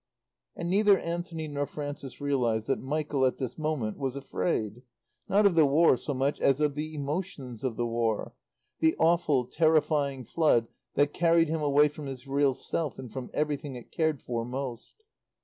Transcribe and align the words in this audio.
And 0.55 0.67
neither 0.67 0.97
Anthony 0.97 1.47
nor 1.47 1.67
Frances 1.67 2.19
realized 2.19 2.65
that 2.65 2.79
Michael, 2.81 3.23
at 3.23 3.37
this 3.37 3.55
moment, 3.59 3.99
was 3.99 4.15
afraid, 4.15 4.81
not 5.29 5.45
of 5.45 5.53
the 5.53 5.63
War 5.67 5.95
so 5.95 6.15
much 6.15 6.39
as 6.41 6.59
of 6.59 6.73
the 6.73 6.95
emotions 6.95 7.63
of 7.63 7.75
the 7.75 7.85
War, 7.85 8.33
the 8.79 8.95
awful, 8.97 9.45
terrifying 9.45 10.25
flood 10.25 10.67
that 10.95 11.13
carried 11.13 11.49
him 11.49 11.61
away 11.61 11.87
from 11.87 12.07
his 12.07 12.25
real 12.25 12.55
self 12.55 12.97
and 12.97 13.13
from 13.13 13.29
everything 13.31 13.75
it 13.75 13.91
cared 13.91 14.23
for 14.23 14.43
most. 14.43 15.03